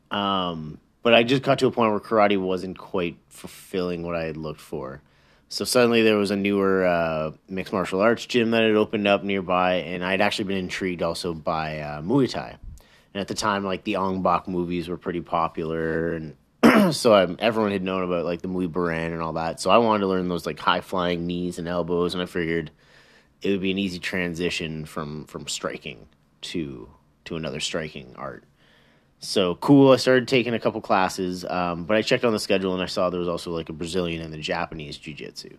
Um, 0.09 0.79
but 1.03 1.13
I 1.13 1.23
just 1.23 1.43
got 1.43 1.59
to 1.59 1.67
a 1.67 1.71
point 1.71 1.91
where 1.91 1.99
karate 1.99 2.39
wasn't 2.39 2.77
quite 2.77 3.17
fulfilling 3.29 4.03
what 4.03 4.15
I 4.15 4.23
had 4.23 4.37
looked 4.37 4.61
for. 4.61 5.01
So 5.49 5.65
suddenly 5.65 6.01
there 6.01 6.17
was 6.17 6.31
a 6.31 6.35
newer 6.35 6.83
uh, 6.83 7.31
mixed 7.47 7.73
martial 7.73 8.01
arts 8.01 8.25
gym 8.25 8.49
that 8.51 8.63
had 8.63 8.75
opened 8.75 9.07
up 9.07 9.23
nearby, 9.23 9.75
and 9.75 10.03
I'd 10.03 10.21
actually 10.21 10.45
been 10.45 10.57
intrigued 10.57 11.03
also 11.03 11.33
by 11.35 11.79
uh, 11.79 12.01
Muay 12.01 12.27
Thai. 12.27 12.57
And 13.13 13.21
at 13.21 13.27
the 13.27 13.35
time, 13.35 13.63
like 13.63 13.83
the 13.83 13.97
Ong 13.97 14.23
Bak 14.23 14.47
movies 14.47 14.89
were 14.89 14.97
pretty 14.97 15.21
popular, 15.21 16.13
and 16.13 16.35
so 16.91 17.13
I, 17.13 17.35
everyone 17.39 17.71
had 17.71 17.83
known 17.83 18.03
about 18.03 18.25
like 18.25 18.41
the 18.41 18.47
Muay 18.47 18.67
Boran 18.67 19.11
and 19.11 19.21
all 19.21 19.33
that. 19.33 19.59
So 19.59 19.69
I 19.69 19.77
wanted 19.77 20.01
to 20.01 20.07
learn 20.07 20.29
those 20.29 20.45
like 20.45 20.59
high 20.59 20.81
flying 20.81 21.27
knees 21.27 21.59
and 21.59 21.67
elbows, 21.67 22.13
and 22.13 22.21
I 22.21 22.25
figured 22.25 22.71
it 23.41 23.51
would 23.51 23.61
be 23.61 23.71
an 23.71 23.79
easy 23.79 23.99
transition 23.99 24.85
from 24.85 25.25
from 25.25 25.47
striking 25.47 26.07
to 26.41 26.89
to 27.25 27.35
another 27.35 27.59
striking 27.59 28.13
art. 28.17 28.43
So 29.19 29.55
cool. 29.55 29.91
I 29.91 29.97
started 29.97 30.27
taking 30.27 30.53
a 30.53 30.59
couple 30.59 30.81
classes, 30.81 31.45
um, 31.45 31.85
but 31.85 31.95
I 31.95 32.01
checked 32.01 32.25
on 32.25 32.33
the 32.33 32.39
schedule 32.39 32.73
and 32.73 32.83
I 32.83 32.87
saw 32.87 33.09
there 33.09 33.19
was 33.19 33.29
also 33.29 33.51
like 33.51 33.69
a 33.69 33.73
Brazilian 33.73 34.21
and 34.21 34.33
the 34.33 34.37
Japanese 34.37 34.97
jiu 34.97 35.13
jitsu. 35.13 35.57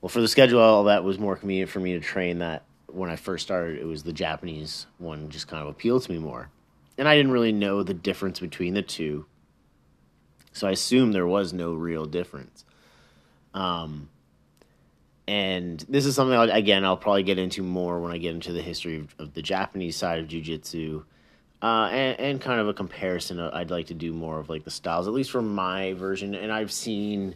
Well, 0.00 0.08
for 0.08 0.20
the 0.20 0.28
schedule, 0.28 0.60
all 0.60 0.84
that 0.84 1.04
was 1.04 1.18
more 1.18 1.36
convenient 1.36 1.70
for 1.70 1.80
me 1.80 1.92
to 1.92 2.00
train 2.00 2.40
that 2.40 2.64
when 2.88 3.10
I 3.10 3.16
first 3.16 3.44
started. 3.44 3.78
It 3.78 3.84
was 3.84 4.02
the 4.02 4.12
Japanese 4.12 4.86
one, 4.98 5.30
just 5.30 5.48
kind 5.48 5.62
of 5.62 5.68
appealed 5.68 6.02
to 6.02 6.12
me 6.12 6.18
more. 6.18 6.50
And 6.98 7.08
I 7.08 7.16
didn't 7.16 7.32
really 7.32 7.52
know 7.52 7.82
the 7.82 7.94
difference 7.94 8.40
between 8.40 8.74
the 8.74 8.82
two. 8.82 9.26
So 10.54 10.66
I 10.66 10.70
assume 10.70 11.12
there 11.12 11.26
was 11.26 11.52
no 11.52 11.74
real 11.74 12.06
difference. 12.06 12.64
Um, 13.52 14.08
and 15.28 15.84
this 15.88 16.06
is 16.06 16.14
something, 16.14 16.36
I'll, 16.36 16.50
again, 16.50 16.84
I'll 16.84 16.96
probably 16.96 17.24
get 17.24 17.38
into 17.38 17.62
more 17.62 18.00
when 18.00 18.12
I 18.12 18.18
get 18.18 18.34
into 18.34 18.52
the 18.52 18.62
history 18.62 19.00
of, 19.00 19.14
of 19.18 19.34
the 19.34 19.42
Japanese 19.42 19.96
side 19.96 20.20
of 20.20 20.28
jiu 20.28 20.40
jitsu 20.40 21.04
uh, 21.60 21.88
and, 21.90 22.20
and 22.20 22.40
kind 22.40 22.60
of 22.60 22.68
a 22.68 22.74
comparison. 22.74 23.40
I'd 23.40 23.70
like 23.70 23.88
to 23.88 23.94
do 23.94 24.12
more 24.12 24.38
of 24.38 24.48
like 24.48 24.64
the 24.64 24.70
styles, 24.70 25.08
at 25.08 25.12
least 25.12 25.30
for 25.30 25.42
my 25.42 25.92
version. 25.94 26.34
And 26.34 26.52
I've 26.52 26.72
seen 26.72 27.34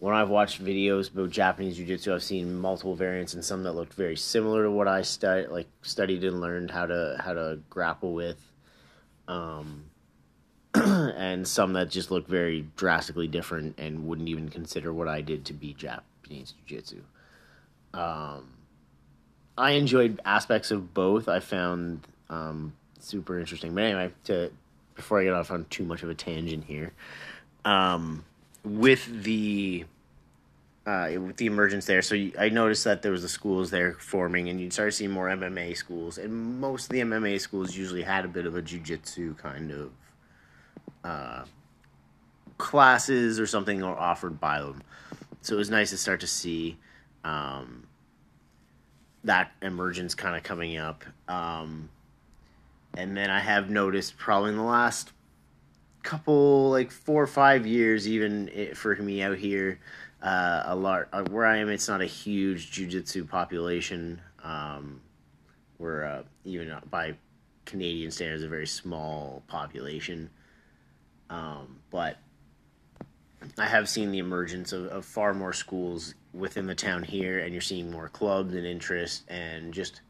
when 0.00 0.14
I've 0.14 0.28
watched 0.28 0.64
videos 0.64 1.12
about 1.12 1.30
Japanese 1.30 1.76
jiu-jitsu, 1.76 2.14
I've 2.14 2.22
seen 2.22 2.56
multiple 2.56 2.94
variants 2.94 3.34
and 3.34 3.44
some 3.44 3.64
that 3.64 3.72
looked 3.72 3.94
very 3.94 4.16
similar 4.16 4.64
to 4.64 4.70
what 4.70 4.88
I 4.88 5.02
studied, 5.02 5.48
like 5.48 5.66
studied 5.82 6.24
and 6.24 6.40
learned 6.40 6.70
how 6.70 6.86
to 6.86 7.20
how 7.22 7.34
to 7.34 7.58
grapple 7.68 8.14
with, 8.14 8.40
um, 9.26 9.87
and 11.18 11.48
some 11.48 11.72
that 11.72 11.90
just 11.90 12.12
look 12.12 12.28
very 12.28 12.64
drastically 12.76 13.26
different 13.26 13.76
and 13.76 14.06
wouldn't 14.06 14.28
even 14.28 14.48
consider 14.48 14.92
what 14.92 15.08
I 15.08 15.20
did 15.20 15.44
to 15.46 15.52
be 15.52 15.74
Japanese 15.74 16.54
jiu-jitsu. 16.64 17.02
Um, 17.92 18.50
I 19.58 19.72
enjoyed 19.72 20.20
aspects 20.24 20.70
of 20.70 20.94
both. 20.94 21.28
I 21.28 21.40
found 21.40 22.06
um, 22.30 22.72
super 23.00 23.36
interesting. 23.40 23.74
But 23.74 23.82
anyway, 23.82 24.12
to 24.24 24.52
before 24.94 25.20
I 25.20 25.24
get 25.24 25.32
off 25.32 25.50
on 25.50 25.66
too 25.70 25.82
much 25.82 26.04
of 26.04 26.08
a 26.08 26.14
tangent 26.14 26.64
here, 26.64 26.92
um, 27.64 28.24
with 28.62 29.24
the 29.24 29.86
uh, 30.86 31.10
with 31.14 31.36
the 31.36 31.46
emergence 31.46 31.86
there, 31.86 32.00
so 32.00 32.14
you, 32.14 32.32
I 32.38 32.48
noticed 32.48 32.84
that 32.84 33.02
there 33.02 33.10
was 33.10 33.22
the 33.22 33.28
schools 33.28 33.70
there 33.70 33.94
forming, 33.94 34.48
and 34.48 34.60
you 34.60 34.70
started 34.70 34.92
seeing 34.92 35.10
more 35.10 35.26
MMA 35.26 35.76
schools, 35.76 36.16
and 36.16 36.60
most 36.60 36.84
of 36.84 36.90
the 36.90 37.00
MMA 37.00 37.40
schools 37.40 37.76
usually 37.76 38.02
had 38.02 38.24
a 38.24 38.28
bit 38.28 38.46
of 38.46 38.54
a 38.54 38.62
jujitsu 38.62 39.36
kind 39.36 39.72
of 39.72 39.90
uh, 41.04 41.44
classes 42.58 43.38
or 43.38 43.46
something 43.46 43.82
or 43.82 43.96
offered 43.96 44.40
by 44.40 44.60
them. 44.60 44.82
So 45.40 45.54
it 45.54 45.58
was 45.58 45.70
nice 45.70 45.90
to 45.90 45.96
start 45.96 46.20
to 46.20 46.26
see 46.26 46.76
um, 47.24 47.86
that 49.24 49.52
emergence 49.62 50.14
kind 50.14 50.36
of 50.36 50.42
coming 50.42 50.76
up. 50.76 51.04
Um, 51.28 51.88
and 52.96 53.16
then 53.16 53.30
I 53.30 53.40
have 53.40 53.70
noticed 53.70 54.16
probably 54.16 54.50
in 54.50 54.56
the 54.56 54.62
last 54.62 55.12
couple 56.02 56.70
like 56.70 56.90
four 56.90 57.22
or 57.22 57.26
five 57.26 57.66
years 57.66 58.08
even 58.08 58.48
it, 58.48 58.76
for 58.76 58.94
me 58.96 59.20
out 59.20 59.36
here 59.36 59.78
uh, 60.22 60.62
a 60.66 60.74
lot 60.74 61.08
uh, 61.12 61.22
where 61.24 61.44
I 61.44 61.58
am 61.58 61.68
it's 61.68 61.88
not 61.88 62.00
a 62.00 62.06
huge 62.06 62.70
jujitsu 62.70 63.28
population 63.28 64.20
um, 64.42 65.00
we're 65.78 66.04
uh, 66.04 66.22
even 66.44 66.74
by 66.90 67.14
Canadian 67.66 68.10
standards 68.10 68.42
a 68.42 68.48
very 68.48 68.66
small 68.66 69.42
population 69.48 70.30
um, 71.30 71.80
but 71.90 72.18
I 73.58 73.66
have 73.66 73.88
seen 73.88 74.10
the 74.10 74.18
emergence 74.18 74.72
of, 74.72 74.86
of 74.86 75.04
far 75.04 75.34
more 75.34 75.52
schools 75.52 76.14
within 76.32 76.66
the 76.66 76.74
town 76.74 77.02
here 77.02 77.38
and 77.38 77.52
you're 77.52 77.60
seeing 77.60 77.90
more 77.90 78.08
clubs 78.08 78.54
and 78.54 78.66
interest 78.66 79.24
and 79.28 79.72
just 79.72 80.02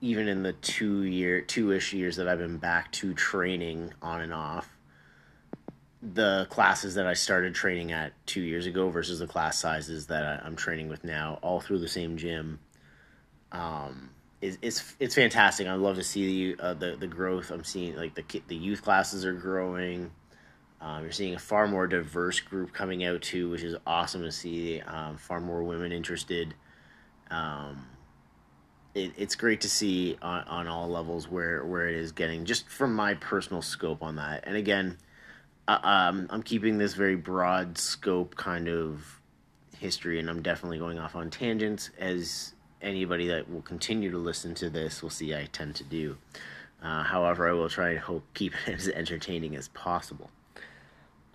even 0.00 0.28
in 0.28 0.42
the 0.42 0.52
two 0.54 1.02
year 1.02 1.40
two 1.40 1.72
ish 1.72 1.92
years 1.92 2.16
that 2.16 2.28
I've 2.28 2.38
been 2.38 2.58
back 2.58 2.92
to 2.92 3.14
training 3.14 3.92
on 4.00 4.20
and 4.20 4.32
off, 4.32 4.68
the 6.00 6.46
classes 6.50 6.94
that 6.94 7.06
I 7.06 7.14
started 7.14 7.54
training 7.54 7.90
at 7.90 8.12
two 8.26 8.42
years 8.42 8.66
ago 8.66 8.88
versus 8.90 9.18
the 9.18 9.26
class 9.26 9.58
sizes 9.58 10.06
that 10.06 10.44
I'm 10.44 10.54
training 10.54 10.88
with 10.88 11.02
now, 11.02 11.38
all 11.42 11.60
through 11.60 11.80
the 11.80 11.88
same 11.88 12.16
gym, 12.16 12.60
um, 13.50 14.10
is 14.40 14.58
it's 14.62 14.94
it's 15.00 15.16
fantastic. 15.16 15.66
I 15.66 15.74
love 15.74 15.96
to 15.96 16.04
see 16.04 16.54
the 16.54 16.62
uh, 16.62 16.74
the 16.74 16.96
the 16.96 17.08
growth. 17.08 17.50
I'm 17.50 17.64
seeing 17.64 17.96
like 17.96 18.14
the 18.14 18.42
the 18.46 18.54
youth 18.56 18.82
classes 18.82 19.24
are 19.24 19.32
growing. 19.32 20.12
Um, 20.80 21.02
you're 21.02 21.12
seeing 21.12 21.34
a 21.34 21.38
far 21.38 21.66
more 21.66 21.86
diverse 21.86 22.40
group 22.40 22.72
coming 22.72 23.04
out 23.04 23.22
too, 23.22 23.50
which 23.50 23.62
is 23.62 23.76
awesome 23.86 24.22
to 24.22 24.32
see. 24.32 24.80
Um, 24.80 25.16
far 25.16 25.40
more 25.40 25.62
women 25.62 25.90
interested. 25.90 26.54
Um, 27.30 27.86
it, 28.98 29.12
it's 29.16 29.34
great 29.34 29.60
to 29.62 29.68
see 29.68 30.16
on, 30.20 30.42
on 30.44 30.66
all 30.66 30.88
levels 30.88 31.28
where 31.28 31.64
where 31.64 31.88
it 31.88 31.94
is 31.94 32.12
getting 32.12 32.44
just 32.44 32.68
from 32.68 32.94
my 32.94 33.14
personal 33.14 33.62
scope 33.62 34.02
on 34.02 34.16
that 34.16 34.44
and 34.46 34.56
again 34.56 34.96
uh, 35.66 35.78
um, 35.82 36.26
i'm 36.30 36.42
keeping 36.42 36.78
this 36.78 36.94
very 36.94 37.16
broad 37.16 37.78
scope 37.78 38.34
kind 38.36 38.68
of 38.68 39.20
history 39.78 40.18
and 40.18 40.28
i'm 40.28 40.42
definitely 40.42 40.78
going 40.78 40.98
off 40.98 41.14
on 41.14 41.30
tangents 41.30 41.90
as 41.98 42.54
anybody 42.82 43.28
that 43.28 43.50
will 43.50 43.62
continue 43.62 44.10
to 44.10 44.18
listen 44.18 44.54
to 44.54 44.70
this 44.70 45.02
will 45.02 45.10
see 45.10 45.34
i 45.34 45.46
tend 45.52 45.74
to 45.74 45.84
do 45.84 46.16
uh, 46.82 47.02
however 47.02 47.48
i 47.48 47.52
will 47.52 47.68
try 47.68 47.90
and 47.90 47.98
hope 47.98 48.24
keep 48.34 48.52
it 48.66 48.74
as 48.74 48.88
entertaining 48.88 49.54
as 49.54 49.68
possible 49.68 50.30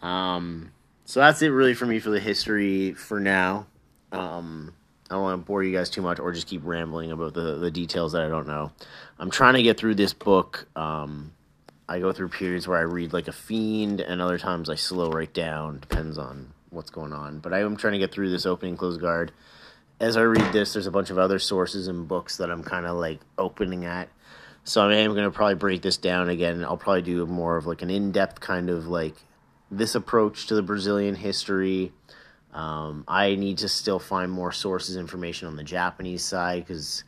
um, 0.04 0.72
so 1.06 1.20
that's 1.20 1.42
it 1.42 1.50
really 1.50 1.74
for 1.74 1.88
me 1.88 2.00
for 2.00 2.12
the 2.12 2.20
history 2.20 2.94
for 2.94 3.20
now 3.20 3.66
um, 4.12 4.74
I 5.10 5.16
don't 5.16 5.24
want 5.24 5.42
to 5.42 5.46
bore 5.46 5.64
you 5.64 5.76
guys 5.76 5.90
too 5.90 6.02
much 6.02 6.20
or 6.20 6.32
just 6.32 6.48
keep 6.48 6.62
rambling 6.64 7.12
about 7.12 7.34
the, 7.34 7.56
the 7.56 7.72
details 7.72 8.14
that 8.14 8.22
I 8.22 8.30
don't 8.30 8.48
know. 8.48 8.72
I'm 9.20 9.30
trying 9.30 9.56
to 9.56 9.64
get 9.64 9.78
through 9.78 9.96
this 9.96 10.14
book. 10.14 10.68
Um, 10.76 11.34
I 11.90 12.00
go 12.00 12.12
through 12.14 12.30
periods 12.30 12.68
where 12.68 12.78
I 12.78 12.82
read 12.82 13.14
like 13.14 13.28
a 13.28 13.34
fiend, 13.34 14.00
and 14.02 14.22
other 14.22 14.38
times 14.38 14.70
I 14.70 14.76
slow 14.76 15.12
right 15.12 15.32
down. 15.34 15.80
Depends 15.80 16.18
on 16.18 16.54
what's 16.70 16.90
going 16.90 17.14
on. 17.14 17.40
But 17.40 17.54
I 17.54 17.60
am 17.60 17.76
trying 17.76 17.94
to 17.94 18.00
get 18.00 18.12
through 18.12 18.32
this 18.32 18.46
opening 18.46 18.78
close 18.78 18.98
guard. 18.98 19.32
As 20.00 20.18
I 20.18 20.22
read 20.22 20.54
this, 20.54 20.74
there's 20.74 20.88
a 20.88 20.92
bunch 20.92 21.10
of 21.10 21.18
other 21.18 21.40
sources 21.40 21.88
and 21.88 22.08
books 22.08 22.38
that 22.38 22.50
I'm 22.50 22.64
kind 22.64 22.86
of 22.86 22.98
like 22.98 23.20
opening 23.38 23.86
at. 23.86 24.10
So 24.64 24.82
I 24.88 24.96
am 24.96 25.12
going 25.12 25.26
to 25.26 25.32
probably 25.32 25.56
break 25.56 25.82
this 25.82 25.98
down 25.98 26.30
again. 26.30 26.64
I'll 26.64 26.78
probably 26.78 27.02
do 27.02 27.26
more 27.26 27.58
of 27.58 27.66
like 27.66 27.82
an 27.82 27.90
in 27.90 28.12
depth 28.12 28.40
kind 28.40 28.70
of 28.70 28.88
like 28.88 29.16
this 29.78 29.96
approach 29.96 30.48
to 30.48 30.56
the 30.56 30.62
Brazilian 30.62 31.16
history 31.16 31.92
um, 32.54 33.04
I 33.08 33.36
need 33.36 33.58
to 33.60 33.70
still 33.70 34.00
find 34.00 34.32
more 34.32 34.52
sources 34.52 34.96
information 34.96 35.48
on 35.48 35.56
the 35.56 35.64
Japanese 35.64 36.24
side 36.24 36.66
because, 36.66 37.04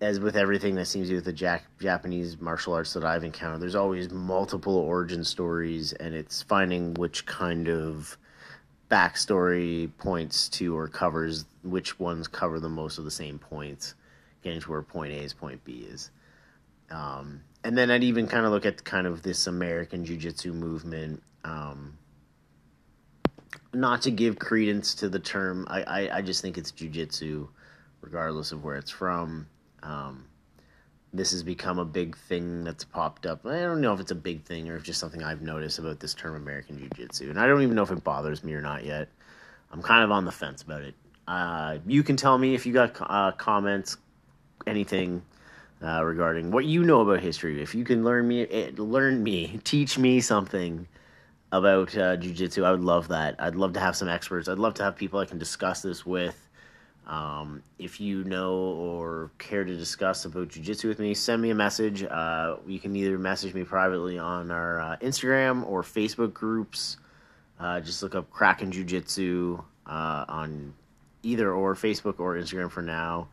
as 0.00 0.20
with 0.20 0.36
everything 0.36 0.74
that 0.74 0.86
seems 0.86 1.06
to 1.06 1.12
do 1.12 1.16
with 1.16 1.24
the 1.24 1.32
Jack, 1.32 1.64
Japanese 1.80 2.38
martial 2.38 2.74
arts 2.74 2.92
that 2.92 3.04
I've 3.04 3.24
encountered, 3.24 3.62
there's 3.62 3.74
always 3.74 4.10
multiple 4.10 4.76
origin 4.76 5.24
stories, 5.24 5.94
and 5.94 6.14
it's 6.14 6.42
finding 6.42 6.92
which 6.94 7.24
kind 7.24 7.68
of 7.68 8.18
backstory 8.90 9.90
points 9.96 10.50
to 10.50 10.76
or 10.76 10.86
covers 10.86 11.46
which 11.62 11.98
ones 11.98 12.28
cover 12.28 12.60
the 12.60 12.68
most 12.68 12.98
of 12.98 13.04
the 13.04 13.10
same 13.10 13.38
points, 13.38 13.94
getting 14.42 14.60
to 14.60 14.70
where 14.70 14.82
point 14.82 15.12
A 15.14 15.16
is 15.16 15.32
point 15.32 15.64
B 15.64 15.86
is. 15.88 16.10
Um, 16.90 17.40
and 17.64 17.78
then 17.78 17.90
I'd 17.90 18.04
even 18.04 18.26
kind 18.26 18.44
of 18.44 18.52
look 18.52 18.66
at 18.66 18.84
kind 18.84 19.06
of 19.06 19.22
this 19.22 19.46
American 19.46 20.04
Jiu 20.04 20.18
Jitsu 20.18 20.52
movement. 20.52 21.22
Um, 21.44 21.98
not 23.74 24.02
to 24.02 24.10
give 24.10 24.38
credence 24.38 24.94
to 24.96 25.08
the 25.08 25.18
term, 25.18 25.66
I, 25.68 25.82
I, 25.82 26.16
I 26.18 26.22
just 26.22 26.42
think 26.42 26.58
it's 26.58 26.72
jujitsu, 26.72 27.48
regardless 28.00 28.52
of 28.52 28.64
where 28.64 28.76
it's 28.76 28.90
from. 28.90 29.46
Um, 29.82 30.26
this 31.12 31.32
has 31.32 31.42
become 31.42 31.78
a 31.78 31.84
big 31.84 32.16
thing 32.16 32.64
that's 32.64 32.84
popped 32.84 33.26
up. 33.26 33.44
I 33.46 33.60
don't 33.60 33.80
know 33.80 33.92
if 33.92 34.00
it's 34.00 34.10
a 34.10 34.16
big 34.16 34.44
thing 34.44 34.68
or 34.68 34.76
if 34.76 34.82
just 34.82 34.98
something 34.98 35.22
I've 35.22 35.42
noticed 35.42 35.78
about 35.78 36.00
this 36.00 36.14
term 36.14 36.34
American 36.34 36.78
Jiu 36.78 36.88
Jitsu. 36.96 37.30
And 37.30 37.38
I 37.38 37.46
don't 37.46 37.62
even 37.62 37.74
know 37.74 37.82
if 37.82 37.90
it 37.90 38.02
bothers 38.02 38.42
me 38.42 38.54
or 38.54 38.62
not 38.62 38.84
yet. 38.84 39.08
I'm 39.70 39.82
kind 39.82 40.04
of 40.04 40.10
on 40.10 40.24
the 40.24 40.32
fence 40.32 40.62
about 40.62 40.82
it. 40.82 40.94
Uh, 41.28 41.78
you 41.86 42.02
can 42.02 42.16
tell 42.16 42.36
me 42.38 42.54
if 42.54 42.66
you 42.66 42.72
got 42.72 42.96
uh, 43.00 43.32
comments, 43.32 43.96
anything 44.66 45.22
uh, 45.82 46.02
regarding 46.04 46.50
what 46.50 46.64
you 46.64 46.82
know 46.82 47.00
about 47.00 47.20
history. 47.20 47.62
If 47.62 47.74
you 47.74 47.84
can 47.84 48.04
learn 48.04 48.26
me, 48.26 48.42
eh, 48.42 48.70
learn 48.76 49.22
me, 49.22 49.60
teach 49.64 49.98
me 49.98 50.20
something 50.20 50.86
about 51.52 51.96
uh, 51.96 52.16
jujitsu. 52.16 52.64
I 52.64 52.72
would 52.72 52.80
love 52.80 53.08
that. 53.08 53.36
I'd 53.38 53.54
love 53.54 53.74
to 53.74 53.80
have 53.80 53.94
some 53.94 54.08
experts. 54.08 54.48
I'd 54.48 54.58
love 54.58 54.74
to 54.74 54.82
have 54.82 54.96
people 54.96 55.20
I 55.20 55.26
can 55.26 55.38
discuss 55.38 55.82
this 55.82 56.04
with. 56.04 56.48
Um, 57.06 57.62
if 57.78 58.00
you 58.00 58.24
know 58.24 58.54
or 58.54 59.30
care 59.38 59.64
to 59.64 59.76
discuss 59.76 60.24
about 60.24 60.48
jujitsu 60.48 60.84
with 60.88 60.98
me, 60.98 61.14
send 61.14 61.42
me 61.42 61.50
a 61.50 61.54
message. 61.54 62.02
Uh, 62.04 62.56
you 62.66 62.80
can 62.80 62.96
either 62.96 63.18
message 63.18 63.54
me 63.54 63.64
privately 63.64 64.18
on 64.18 64.50
our 64.50 64.80
uh, 64.80 64.96
Instagram 65.02 65.66
or 65.68 65.82
Facebook 65.82 66.32
groups. 66.32 66.96
Uh, 67.60 67.80
just 67.80 68.02
look 68.02 68.14
up 68.14 68.30
Kraken 68.30 68.72
Jiu-Jitsu 68.72 69.62
uh, 69.86 70.24
on 70.28 70.74
either 71.22 71.52
or 71.52 71.74
Facebook 71.74 72.18
or 72.18 72.34
Instagram 72.34 72.70
for 72.70 72.82
now. 72.82 73.28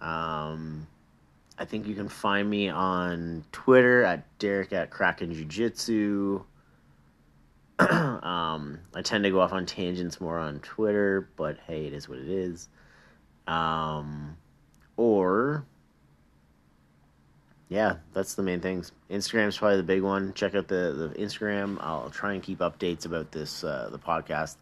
Um, 0.00 0.86
I 1.58 1.64
think 1.64 1.86
you 1.86 1.94
can 1.94 2.08
find 2.08 2.48
me 2.50 2.68
on 2.68 3.44
Twitter 3.52 4.02
at 4.02 4.38
Derek 4.38 4.72
at 4.72 4.90
Kraken 4.90 5.32
Jiu 5.32 5.44
Jitsu. 5.44 6.44
um, 7.78 8.78
I 8.94 9.02
tend 9.02 9.24
to 9.24 9.30
go 9.30 9.40
off 9.40 9.52
on 9.52 9.66
tangents 9.66 10.20
more 10.20 10.38
on 10.38 10.60
Twitter, 10.60 11.28
but 11.36 11.58
hey, 11.66 11.86
it 11.86 11.92
is 11.92 12.08
what 12.08 12.18
it 12.18 12.28
is. 12.28 12.68
Um, 13.46 14.36
or 14.96 15.66
yeah, 17.68 17.96
that's 18.12 18.34
the 18.34 18.42
main 18.42 18.60
things. 18.60 18.92
Instagram's 19.10 19.58
probably 19.58 19.78
the 19.78 19.82
big 19.82 20.02
one. 20.02 20.32
Check 20.34 20.54
out 20.54 20.68
the 20.68 21.12
the 21.14 21.20
Instagram. 21.20 21.78
I'll 21.80 22.10
try 22.10 22.34
and 22.34 22.42
keep 22.42 22.60
updates 22.60 23.06
about 23.06 23.32
this 23.32 23.64
uh, 23.64 23.88
the 23.90 23.98
podcast. 23.98 24.56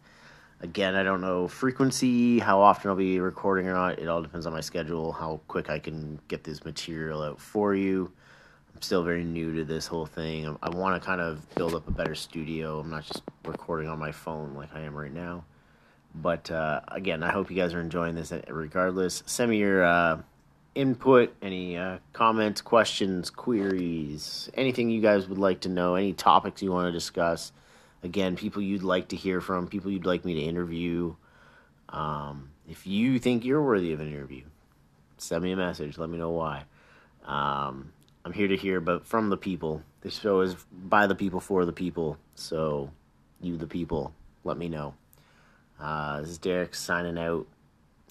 Again, 0.61 0.95
I 0.95 1.03
don't 1.03 1.21
know 1.21 1.47
frequency, 1.47 2.39
how 2.39 2.61
often 2.61 2.89
I'll 2.89 2.95
be 2.95 3.19
recording 3.19 3.67
or 3.67 3.73
not. 3.73 3.99
It 3.99 4.07
all 4.07 4.21
depends 4.21 4.47
on 4.47 4.53
my 4.53 4.61
schedule, 4.61 5.11
how 5.11 5.41
quick 5.49 5.69
I 5.69 5.77
can 5.77 6.19
get 6.29 6.45
this 6.45 6.63
material 6.63 7.21
out 7.21 7.39
for 7.39 7.75
you. 7.75 8.13
Still 8.83 9.01
very 9.01 9.23
new 9.23 9.55
to 9.55 9.63
this 9.63 9.87
whole 9.87 10.05
thing. 10.05 10.57
I 10.61 10.69
want 10.69 11.01
to 11.01 11.05
kind 11.05 11.21
of 11.21 11.47
build 11.55 11.73
up 11.73 11.87
a 11.87 11.91
better 11.91 12.15
studio. 12.15 12.81
I'm 12.81 12.89
not 12.89 13.05
just 13.05 13.23
recording 13.45 13.87
on 13.87 13.97
my 13.97 14.11
phone 14.11 14.55
like 14.55 14.75
I 14.75 14.81
am 14.81 14.93
right 14.93 15.13
now. 15.13 15.45
But 16.13 16.51
uh, 16.51 16.81
again, 16.89 17.23
I 17.23 17.31
hope 17.31 17.49
you 17.49 17.55
guys 17.55 17.73
are 17.73 17.79
enjoying 17.79 18.13
this 18.13 18.33
regardless. 18.49 19.23
Send 19.25 19.51
me 19.51 19.59
your 19.59 19.85
uh, 19.85 20.21
input, 20.75 21.33
any 21.41 21.77
uh, 21.77 21.99
comments, 22.11 22.59
questions, 22.59 23.29
queries, 23.29 24.49
anything 24.55 24.89
you 24.89 24.99
guys 24.99 25.29
would 25.29 25.37
like 25.37 25.61
to 25.61 25.69
know, 25.69 25.95
any 25.95 26.11
topics 26.11 26.61
you 26.61 26.73
want 26.73 26.87
to 26.87 26.91
discuss 26.91 27.53
again, 28.03 28.35
people 28.35 28.61
you'd 28.61 28.83
like 28.83 29.07
to 29.07 29.15
hear 29.15 29.39
from, 29.39 29.69
people 29.69 29.91
you'd 29.91 30.05
like 30.05 30.25
me 30.25 30.33
to 30.33 30.41
interview. 30.41 31.15
Um, 31.87 32.49
if 32.67 32.85
you 32.85 33.17
think 33.17 33.45
you're 33.45 33.63
worthy 33.63 33.93
of 33.93 34.01
an 34.01 34.09
interview, 34.09 34.43
send 35.19 35.41
me 35.41 35.53
a 35.53 35.55
message. 35.55 35.97
Let 35.97 36.09
me 36.09 36.17
know 36.17 36.31
why. 36.31 36.65
Um, 37.23 37.93
I'm 38.25 38.33
here 38.33 38.47
to 38.47 38.55
hear, 38.55 38.79
but 38.79 39.05
from 39.05 39.29
the 39.29 39.37
people. 39.37 39.81
This 40.01 40.19
show 40.19 40.41
is 40.41 40.55
by 40.71 41.07
the 41.07 41.15
people 41.15 41.39
for 41.39 41.65
the 41.65 41.73
people. 41.73 42.17
So, 42.35 42.89
you, 43.41 43.57
the 43.57 43.67
people, 43.67 44.13
let 44.43 44.57
me 44.57 44.69
know. 44.69 44.93
Uh, 45.79 46.21
this 46.21 46.29
is 46.29 46.37
Derek 46.37 46.75
signing 46.75 47.17
out. 47.17 47.47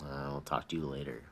Uh, 0.03 0.33
I'll 0.33 0.43
talk 0.43 0.69
to 0.69 0.77
you 0.77 0.87
later. 0.87 1.23